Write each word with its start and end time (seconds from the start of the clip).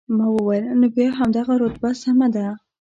ما 0.17 0.25
وویل، 0.35 0.63
نو 0.79 0.85
بیا 0.95 1.09
همدغه 1.19 1.53
رتبه 1.61 1.89
سمه 2.03 2.27
ده. 2.35 2.45